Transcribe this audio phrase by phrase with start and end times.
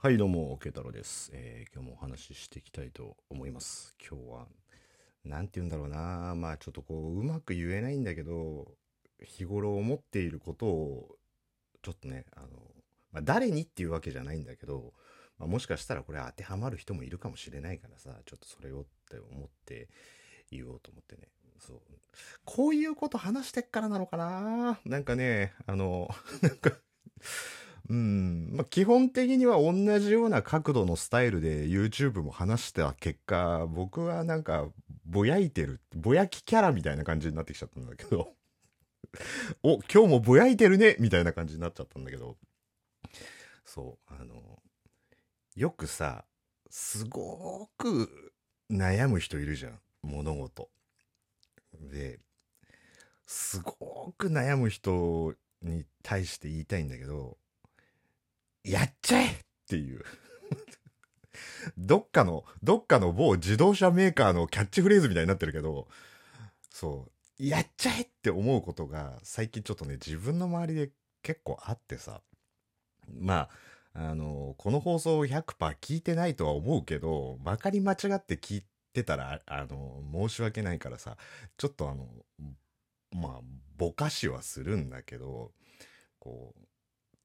[0.00, 3.96] はい、どうも、慶太郎です、えー今日もお話ししていきたいと思います。
[4.00, 4.46] 今日は、
[5.24, 6.36] なんて言うんだろうな。
[6.36, 8.68] まあ、ちょっとこう、うまく言えないんだけど、
[9.24, 11.16] 日頃思っていることを、
[11.82, 12.46] ちょっとね、あの、
[13.10, 14.92] まあ、誰にっていうわけじゃないんだけど、
[15.36, 19.88] まあ、もしかしたらこれ当てはまる人もいるかもしれないからさ、ちょっとそれをって思って
[20.52, 21.22] 言おうと思ってね。
[21.58, 21.80] そう。
[22.44, 26.08] こういうこと話してっからなのかななんかね、あの、
[26.40, 26.70] なんか、
[27.88, 34.68] うん、まあ、基本的には同じような角度のスタイルで YouTube も話した結果、僕はなんか、
[35.06, 38.34] ぼやいてる、ぼやきキャラみたいな感じになってきちゃったんだけど、
[39.62, 42.36] お、今日もぼやいてるねみたいな感じになっちゃったんだけど、
[43.64, 44.62] そう、あの、
[45.56, 46.26] よくさ、
[46.68, 48.32] すごく
[48.70, 50.70] 悩む人いるじゃん、物事。
[51.72, 52.20] で、
[53.26, 57.38] すごく悩む人に対して言いたいんだけど、
[58.70, 59.36] やっちゃえっ
[59.68, 60.04] ていう。
[61.76, 65.88] どっかの、どっかの某自動車メーカーのキャッチフレーズみたいになってるけど、
[66.70, 70.90] そう、やっちゃえって思うことが最近ちょっとね、自分の周りで
[71.22, 72.22] 結構あってさ。
[73.10, 73.48] ま
[73.94, 81.16] あ、あの、この放送を100%聞いてないとは思うけど、まかり間違って聞いてたら、あの、申し訳ないからさ、
[81.56, 82.06] ちょっとあの、
[83.12, 83.40] まあ、
[83.76, 85.52] ぼかしはするんだけど、
[86.18, 86.67] こう、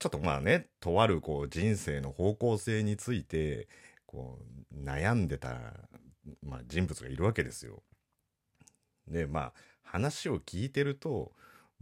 [0.00, 3.68] ちょっとまあね、とあるこう人生の方向性について、
[4.06, 4.38] こ
[4.72, 5.50] う、悩んでた、
[6.42, 7.82] まあ人物がいるわけですよ。
[9.06, 11.32] で、まあ、話を聞いてると、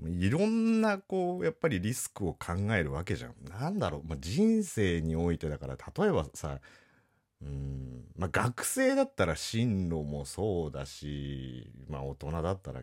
[0.05, 3.35] いろんなこう、やっぱりリスクを考えるわけじゃん。
[3.49, 6.61] なんだろう、まあ、人生においてだから、例えばさ、
[7.41, 12.83] うん、まあ学生だったら進路もそうだし、まあ大人だったら、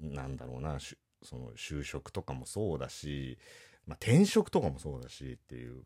[0.00, 0.78] なんだろうな、
[1.22, 3.38] その就職とかもそうだし、
[3.86, 5.82] まあ、転職とかもそうだしっていう。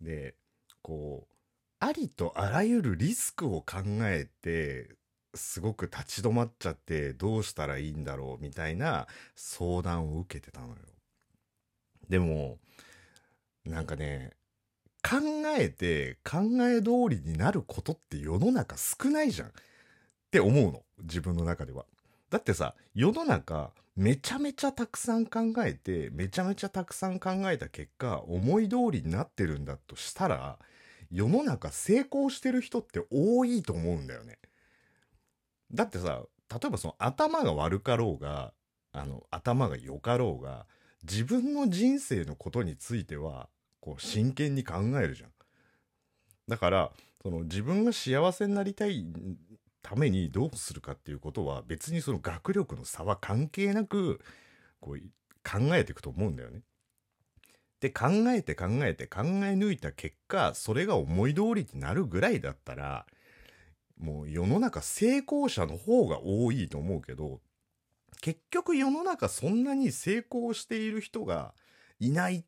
[0.00, 0.34] で、
[0.82, 1.36] こう、
[1.80, 4.96] ありとあらゆるリスクを考えて、
[5.34, 10.74] すごく立ち止まっちゃってどうしたらいいんだろうみたいな相談を受けてたのよ。
[12.08, 12.58] でも、
[13.64, 14.32] なんかね、
[15.02, 15.18] 考
[15.56, 19.52] えて考え通りになることって世の中少ないじゃんっ
[20.30, 20.82] て思うの。
[21.02, 21.84] 自分の中では。
[22.30, 30.58] だってさ、世の中めちゃめちゃたくさん考えて、めちゃめちゃたくさん考えた結果、思い通りになってるんだとしたら、
[31.10, 34.38] 世の中成功してる人って多いと思うんだよね。
[35.72, 38.52] だってさ、例えばその頭が悪かろうが、
[38.92, 40.66] あの、頭が良かろうが、
[41.02, 43.48] 自分の人生のことについては、
[43.80, 45.30] こう、真剣に考えるじゃん。
[46.48, 46.92] だから、
[47.22, 49.04] その自分が幸せになりたい
[49.86, 54.20] ためにどうするかっていうことは別にその学力の差は関係なく
[54.80, 54.98] こう
[55.48, 56.62] 考えていくと思うんだよね。
[57.78, 63.06] で考えて考えて考え抜いた結果それが思い通りになるぐらいだったら
[63.96, 67.40] もう世の中成功者の方が多いと思うけど
[68.20, 71.54] 結局世の中そんなに成功している人が
[72.00, 72.44] いない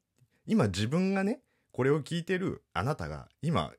[0.47, 3.71] 今自分がねこれを聞いてるあなたが今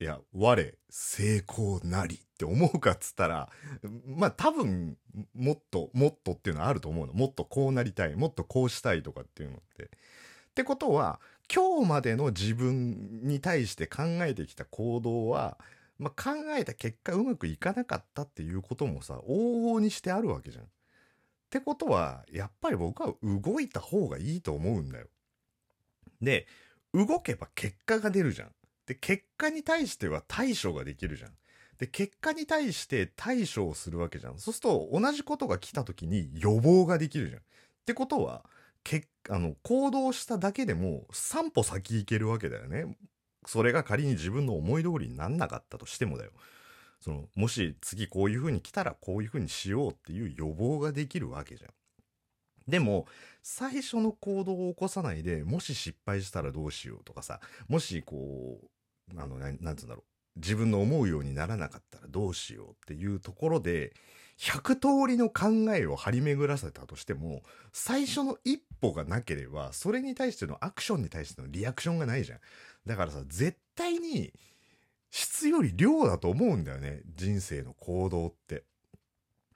[0.00, 3.50] いや、我、成功なりって思うかっつったら、
[4.06, 4.96] まあ多分、
[5.34, 7.12] もっと、もっとっていうのはあると思うの。
[7.12, 9.84] もっとこうなりたい、もっとこうしたいとかっていうのって。
[9.84, 9.88] っ
[10.54, 11.20] てことは、
[11.52, 15.58] 今日までの自分に対して考えてきた行動は、
[15.98, 20.64] まあ考えた結果うまくいかなかったっていうこともさ、往々にしてあるわけじゃん。
[20.64, 20.68] っ
[21.50, 25.08] てことは、やっぱり僕は動いた方がいいと思うんだよ。
[26.20, 26.46] で、
[26.94, 28.52] 動けば結果が出るじゃん。
[28.88, 31.30] で、結果に対しては対処ができるじゃん。
[31.76, 34.38] で、結果に対して対処をするわけじゃん。
[34.38, 37.40] そうすると、同じことが来た時に予防ができるじゃん。
[37.40, 37.44] っ
[37.84, 38.46] てことは、
[38.82, 42.96] けあの、行動しただけでも3歩先行けるわけだよね。
[43.46, 46.30] それが仮に自分の思い通りになんなかったとしてもだよ。
[46.98, 51.70] その、もし次こういう風に来たらこういう風にしようっていう予防ができるわけじゃん。
[52.66, 53.06] でも、
[53.42, 58.68] 最初の行動を起こさないで、もし失敗したらどうしようとかさ、もしこう、
[59.16, 60.04] あの、なんなんつうんだろう。
[60.36, 63.92] 自分の思うようにならなかったらどうしようっていうところで、
[64.38, 72.38] 100通りの考えを張り巡らせたとしても、最初の一歩がなければ、それに対してのアクションに対してのリアクションがないじゃん。
[72.86, 74.32] だからさ、絶対に
[75.10, 77.02] 質より量だと思うんだよね。
[77.16, 78.62] 人生の行動って。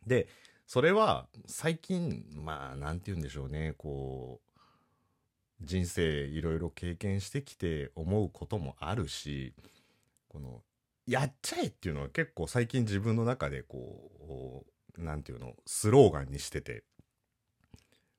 [0.07, 0.27] で、
[0.67, 4.52] それは最近、まあ、なんて言うんでしょうね、こう、
[5.65, 9.55] 人生いろいろ経験してきて思うこともあるし、
[10.29, 10.63] この、
[11.07, 14.65] やっちゃえっていうのは結構最近自分の中でこ
[14.97, 16.85] う、なんていうの、スローガンにしてて。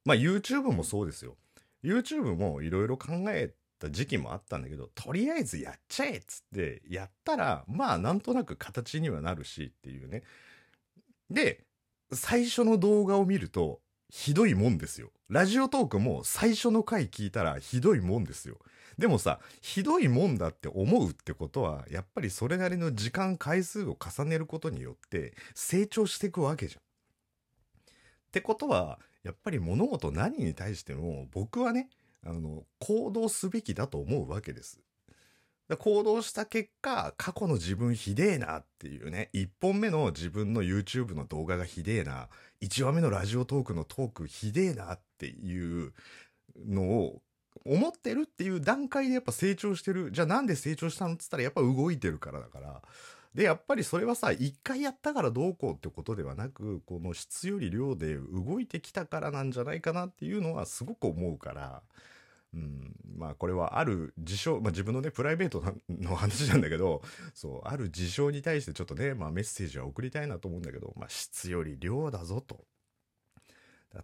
[0.06, 1.38] まあ YouTube もそうですよ。
[1.84, 10.24] YouTube もいろいろ考えた時期もあったんだけど、とりあえずやっちゃえっつってやったら、まあなんとなく形にはなるしっていうね。
[11.30, 11.66] で、
[12.12, 13.82] 最初の動画を見ると、
[14.16, 15.10] ひどいもんですよ。
[15.28, 18.60] ラジオトークも最初の回聞いたらひどいもんですよ。
[19.00, 26.82] でもさ、ひどいもんだって思うってことは、やっぱりそれなりの時間回数を重ねることによって成長していくわけじゃん。
[26.82, 26.84] っ
[28.32, 31.90] てことは、やっぱり物事何に対しても僕はね、
[32.24, 34.80] あの、行動すべきだと思うわけです。
[35.78, 42.28] 行動した結果、過去の自分ひでえなっていうね、1本目の自分の YouTube の動画がひでえな、
[42.62, 45.94] 1話目のラジオトークのトークひでえなっていう
[46.68, 47.22] のを
[47.66, 50.12] 思ってるっていう段階でやっぱ成長してる。
[50.12, 52.82] じゃあなんで成長したのっつったらやっぱ動いてるからだから。
[53.34, 61.82] で、やっぱりそれはさ、一回やったからどうこうってことではなく、この質より量で動いてきたからなんじゃないかなっていうのはすごく思うから、
[62.54, 67.02] うん、まあこれはある事象、まあ自分のね、プライベートの話なんだけど、
[67.34, 72.66] そう、ある事象に対してちょっとね、まあメッセージは送りたいなと思うんだけど、まあ質より量だぞと。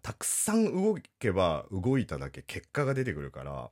[0.04, 3.72] たくさん動けば動いただけ結果が出てくるから、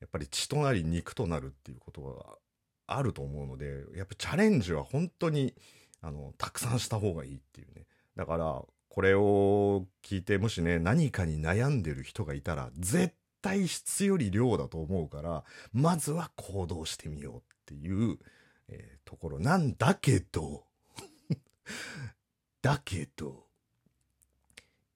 [0.00, 2.38] やっぱり血となり肉となるっていうことは
[2.86, 5.54] あると思うので、やっぱチャレンジは本当に、
[6.00, 7.86] あの、たくさんした方がいいっていうね。
[8.16, 18.18] だから、これを聞いて、もしね、何かに悩んでる人がいたら、絶対質より量だと思うから、まずは行動してみようっていう、
[18.68, 20.64] えー、ところなんだけど、
[22.62, 23.46] だけど、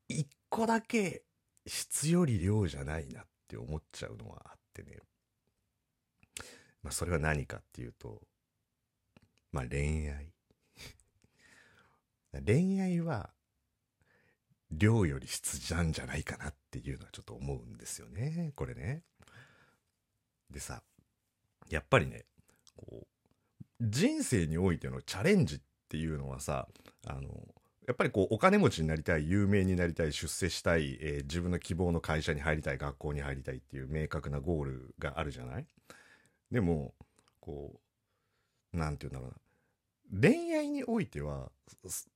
[0.09, 1.25] 一個だけ
[1.67, 4.99] 質より量じゃないなって思っちゃうのはあってね。
[6.83, 8.23] まあそれは何かっていうと、
[9.53, 10.33] まあ恋愛。
[12.45, 13.33] 恋愛は
[14.77, 18.53] 量より質なんじゃないかなっていうのはちょっと思うんですよね。
[18.57, 19.03] これね。
[20.51, 20.83] でさ、
[21.69, 22.25] やっぱりね、
[22.77, 23.07] こう、
[23.81, 26.69] 人生においてのチャレンジっていうのはさ、
[27.07, 27.23] あの、
[27.87, 35.67] やっぱりこうお金持ちになりたい有名になりたい出世したい、えー、自分の希望の会社に入りたい学校に入りたいっていう明確なゴールがあるじゃない？
[36.51, 36.95] でも
[37.41, 37.79] こ
[38.73, 39.37] う何て言うんだろうな
[40.13, 41.51] 恋愛においては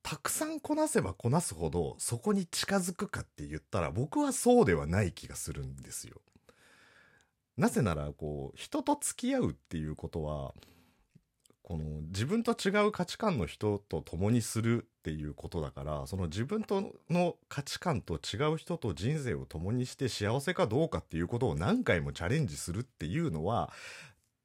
[0.02, 6.20] たくさんこなせばこなすほどそこに近づくかって言ったら僕はそうではない気がするんですよ。
[7.56, 10.54] なぜならこう人と付き合うっていうことは
[11.68, 23.70] この自分と違う価値観の人と共にするっていうことだからその自分との価値観と違う人と人生を共にして幸せかどうかっていうことを何回もチャレンジするっていうのは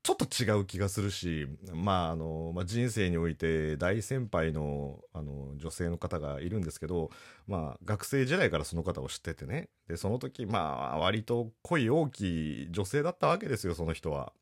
[0.04, 7.10] ちょっと違う気がするし、まあ、あの、まあ、人生において大先輩の、あの、女性の方がいるんですけど、
[7.48, 9.70] まあ、学生時代からその方を知っててね。
[9.88, 14.34] で、その時、まあ、割と恋大きい女性だったわけですよ、その人は。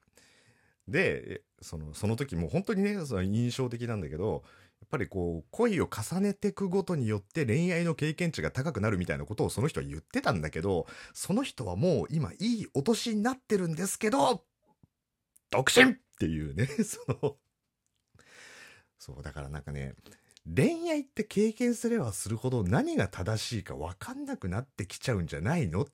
[0.87, 4.43] で、その、その時も本当にね、その印象的なんだけど、
[4.81, 14.43] やっぱりこう、恋を重ねていくごとによって恋愛の経験値が高くなるみたいなことをその人は言ってたんだけど、その人はもう今いいお年になってるんですけど、
[15.51, 15.91] 独身！
[15.91, 17.37] っていうね、 その、
[18.97, 19.95] そう、だからなんかね、
[20.53, 25.83] 恋愛って経験すればするほど何が正しいか分かんなくなってきちゃうんじゃないの？
[25.83, 25.87] っ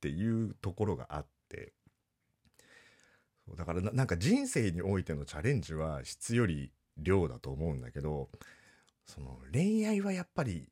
[0.00, 1.72] ていうところがあって、
[3.56, 8.30] だからなんか人生においてのチャレンジは質より量だと思うんだけど、
[9.06, 10.68] その恋愛はやっぱり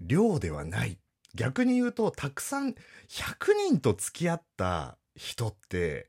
[0.00, 0.98] 量ではない。
[1.34, 2.74] 逆に言うと、たくさん
[3.08, 6.08] 100人と付き合った人って、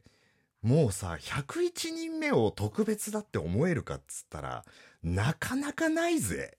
[0.67, 4.65] もうさ、101人目を特別だって思えるかっつったら、
[5.01, 6.57] なかなかないぜ。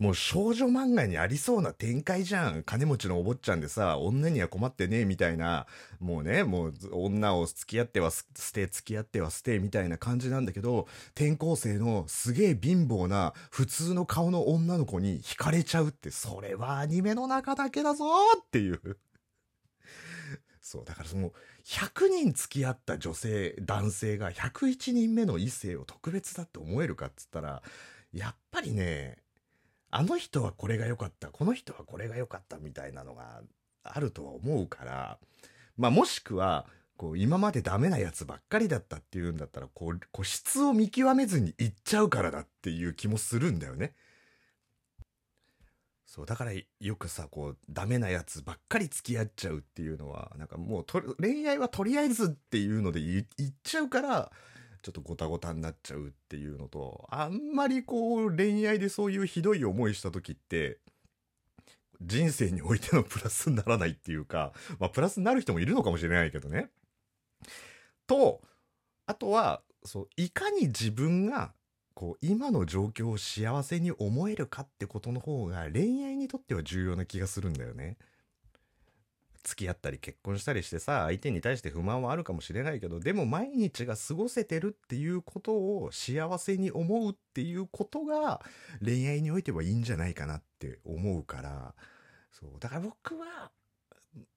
[0.00, 2.64] もう少女漫画にありそうな展開じゃん。
[2.64, 5.68] 金持ちのお坊ちゃんでさ、女には困ってねえみたいな、
[6.00, 18.06] もうね、もう女を付き合っては捨て、付き合っては捨てみたいな感じなんだけど、転校生のすげえ貧乏な普通の顔の女の子に惹かれちゃうって、それはアニメの中だけだぞ
[18.44, 18.98] っていう。
[20.72, 21.32] そう、だからその、
[21.64, 27.62] 100人付き合った女性、男性が101人目の異性を特別だって思えるかっつったら、
[28.14, 29.18] やっぱりね、
[29.90, 33.42] あの人はこれが良かった、この人はこれが良かったみたいなのが
[33.84, 35.18] あるとは思うから、
[35.76, 43.92] まあもしくは、こう今までダメなやつばっかりだったっていうんだったら、こう、こう質を見極めずにいっちゃうからだっていう気もするんだよね。
[46.12, 54.30] そう、だからよくさ、こう、ダメなやつばっかり付き合っちゃうっていうのは、なんかもう恋愛はとりあえずっていうので言っちゃうから、
[54.82, 60.80] ちょっとごたごたになっちゃうっていうのと、あんまりこう恋愛でそういうひどい思いした時って、
[62.02, 66.68] 人生においてのプラスにならないっていうか、まあプラスになる人もいるのかもしれないけどね。
[68.06, 68.42] と
[69.06, 71.54] あとはそういかに自分が
[71.94, 77.96] こう今の状況を幸せに思えるかってことの方が恋愛にとっては重要な気がするんだよね。
[79.44, 88.40] 付き合ったり結婚したりしてさ相手に対して不満はあるかもしれないけどでも毎日が過ごせてるっていうことを幸せに思うっていうことが
[88.84, 91.74] 恋愛においてはいいんじゃないかなって思うから
[92.30, 93.50] そうだから僕は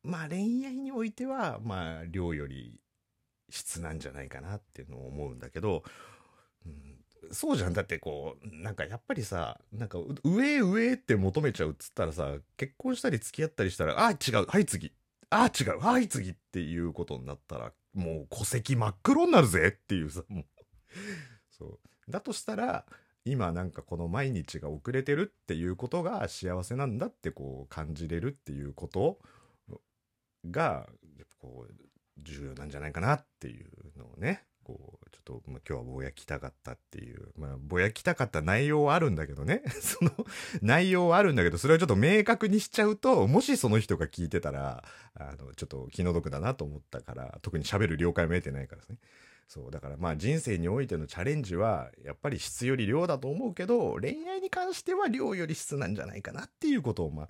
[0.04, 2.80] まあ恋愛においてはまあ量より
[3.50, 5.84] 質なんじゃないかなっていうのを思うんだけど、
[6.66, 6.95] うん、
[7.32, 7.74] そうじゃん。
[7.74, 14.92] だってこうなんかやっぱりさなんか上上って求めちゃうっつったらさ結婚したり付き合ったりしたらあ違うはい次。
[15.30, 20.46] あ違うはい次っていうことになったらもう戸籍真っ黒になるぜっていうさもう。
[21.50, 22.12] そう。
[22.12, 22.86] だとしたら
[23.26, 29.20] 今なんかこの毎日が遅れてるっていうことが幸せなんだってこう感じれるっていうこと
[30.52, 30.88] が
[31.40, 31.74] こう
[32.22, 33.68] 重要なんじゃないかなっていう
[33.98, 34.44] のをね。
[34.66, 39.62] こうちょっと、まあ、今日はぼやきたかったっていうまあぼやきたかった内容はあるんだけどね。
[39.80, 40.12] その
[40.62, 48.98] 内容はあるんだけどそれをちょっと明確にしちゃうともしその人が聞いてたらあのちょっと気の毒だなと思ったから特に喋る了解も得てないからですね。
[49.48, 57.30] そうだからまあ人生においてのチャレンジはやっぱり質より量だと思うけど恋愛に関しては量より質なんじゃないかなっていうことをまあ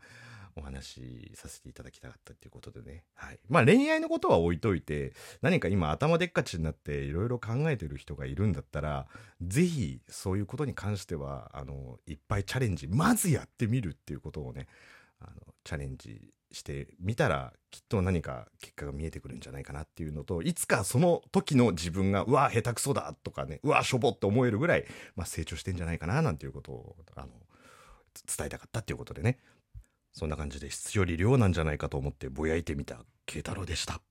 [0.57, 3.03] お話しさせていただきたかったっていうことでね。
[3.13, 3.39] はい。
[3.49, 9.07] まあ恋愛のことは置いといて、何か今頭でっかちになっていろいろ考えてる人がいるんだったら、
[9.41, 14.67] ぜひそういうことに関しては、あの、いっぱいチャレンジ、まずやってみるっていうことをね、
[15.19, 24.85] あの、チャレンジしてみたら、きっと何か結果が見えてくるんじゃないかなっていうのと、いつかその時の自分が、うわ、下手くそだとかね、うわ、しょぼって思えるぐらい、
[25.17, 27.27] まあ成長してんじゃないかななんていうことを、あの、
[28.37, 29.39] 伝えたかったっていうことでね。
[30.15, 34.01] そんな感じで質より量なんじゃないかと思ってぼやいてみた慶太郎でした。